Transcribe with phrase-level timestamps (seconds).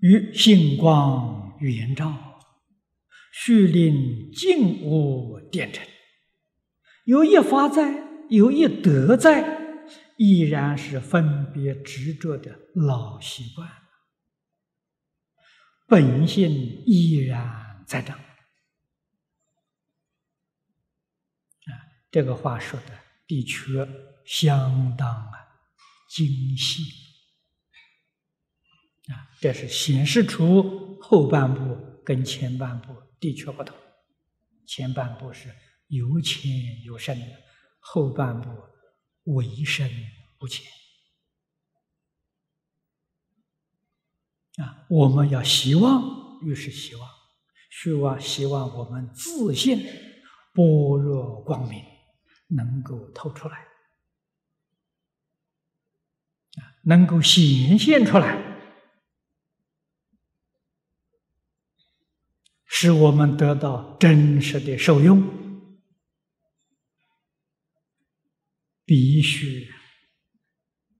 [0.00, 2.40] 于星光圆照，
[3.32, 5.86] 虚令静物电尘，
[7.04, 9.84] 有一法在，有一德在，
[10.16, 13.68] 依然是分别执着的老习惯。
[15.86, 18.18] 本性依然在长。
[18.18, 18.24] 啊，
[22.10, 24.11] 这个话说的的确。
[24.24, 25.32] 相当啊
[26.08, 26.82] 精细
[29.12, 33.76] 啊，这是显示出后半部跟前半部的确不同，
[34.66, 35.54] 前半部是。
[35.88, 37.26] 有浅有深的，
[37.78, 38.48] 后半部
[39.24, 39.90] 为深
[40.38, 40.64] 不浅
[44.56, 44.86] 啊！
[44.88, 47.10] 我们要希望，越是希望，
[47.70, 49.84] 希望希望我们自信
[50.54, 51.84] 般若光明
[52.48, 53.58] 能够透出来
[56.56, 58.36] 啊，能够显现出来，
[62.66, 65.40] 使我们得到真实的受用。
[68.84, 69.70] 必须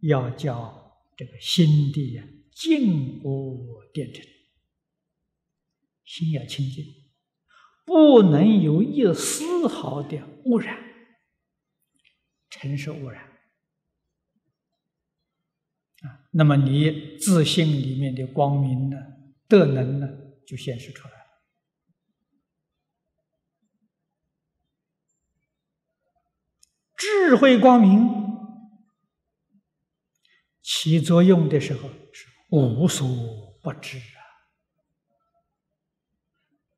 [0.00, 4.25] 要叫这个心地呀静无电尘，
[6.05, 6.84] 心要清净，
[7.84, 10.78] 不能有一丝毫的污染，
[12.48, 13.31] 尘是污染
[16.03, 16.27] 啊。
[16.33, 18.97] 那么你自信里面的光明呢、
[19.48, 20.09] 德能呢，
[20.47, 21.22] 就显示出来了。
[26.97, 28.09] 智慧光明
[30.61, 33.09] 起作用的时候是无所
[33.61, 34.22] 不知啊，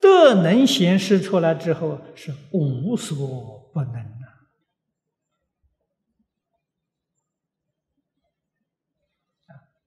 [0.00, 4.24] 德能显示出来之后是无所不能啊。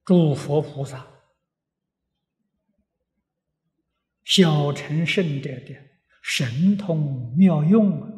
[0.07, 1.05] 诸佛菩萨、
[4.23, 5.75] 小乘圣者的
[6.23, 8.15] 神通妙用。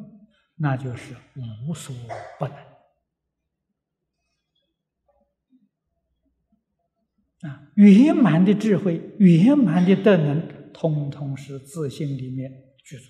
[0.62, 1.16] 那就是
[1.68, 1.96] 无所
[2.38, 2.56] 不能
[7.50, 7.72] 啊！
[7.76, 12.52] 圆满的智慧、圆满的德能，通通是自信里面
[12.84, 13.10] 具足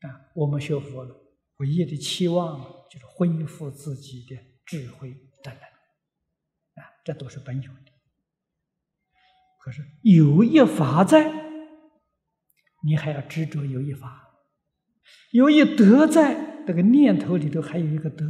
[0.00, 0.30] 的啊！
[0.36, 1.20] 我们学佛了，
[1.56, 5.73] 唯一的期望就是恢复自己的智慧德能！
[7.04, 7.92] 这都是本有的。
[9.60, 11.30] 可是有一法在，
[12.82, 14.22] 你还要执着有一法。
[15.32, 18.24] 有一德在这个念头里头，还有一个德。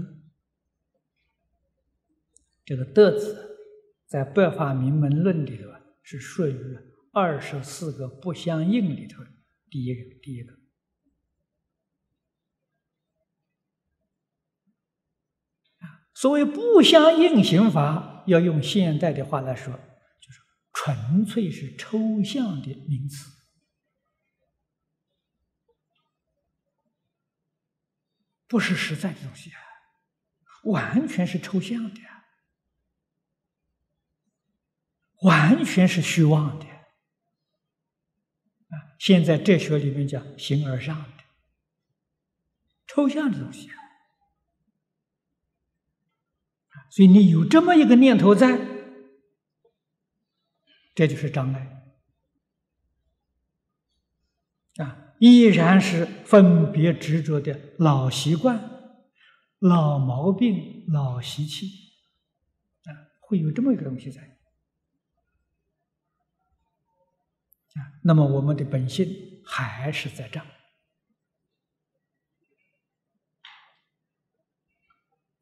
[2.64, 3.58] 这个德字，
[4.06, 6.78] 在《白法明门论》里头啊，是属于
[7.12, 9.22] 二十四个不相应里头
[9.68, 10.02] 第一个。
[10.22, 10.54] 第一个，
[16.14, 19.72] 所谓不相应刑法，要用现代的话来说，
[20.20, 20.40] 就是
[20.72, 23.32] 纯粹是抽象的名词。
[28.46, 29.58] 不是实在的东西啊，
[30.64, 32.00] 完全是抽象的，
[35.22, 36.84] 完全是虚妄的啊！
[39.00, 41.24] 现在哲学里面叫形而上的
[42.86, 43.74] 抽象的东西啊，
[46.94, 48.56] 所以你有这么一个念头在，
[50.94, 51.82] 这就是障碍
[54.77, 55.16] 啊。
[55.19, 58.71] 依然是分别执着的老习惯、
[59.59, 61.66] 老毛病、老习气
[62.84, 64.22] 啊，会有这么一个东西在
[67.75, 67.91] 啊。
[68.04, 70.41] 那么我们的本性还是在这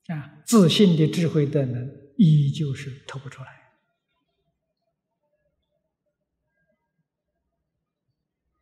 [0.09, 3.63] 啊，自信的智慧的能依旧是透不出来。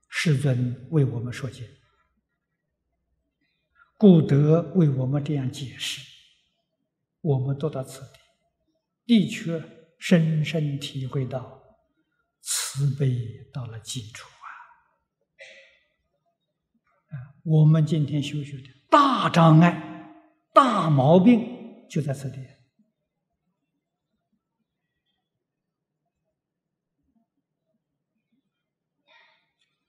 [0.08, 1.66] 世尊为我们说解，
[3.96, 6.02] 故得为我们这样解释。
[7.22, 8.18] 我们读到此地，
[9.06, 9.62] 的确
[9.98, 11.62] 深深体会到
[12.40, 14.48] 慈悲到了基础啊！
[17.08, 17.14] 啊，
[17.44, 19.99] 我们今天修学的大障碍、
[20.52, 22.46] 大毛病就在这里。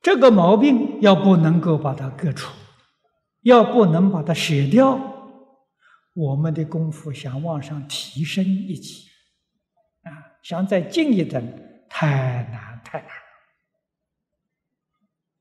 [0.01, 2.51] 这个毛病要不能够把它割除，
[3.41, 4.97] 要不能把它舍掉，
[6.15, 9.07] 我们的功夫想往上提升一级，
[10.01, 10.09] 啊，
[10.41, 11.39] 想再进一等，
[11.87, 13.09] 太难太难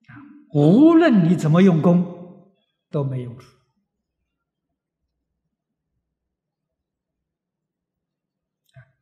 [0.08, 0.12] 啊！
[0.52, 2.52] 无论你怎么用功，
[2.90, 3.46] 都没用处